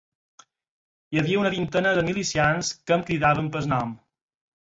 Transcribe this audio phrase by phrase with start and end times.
[1.15, 3.93] Hi havia una vintena de milicians que em cridaven pel nom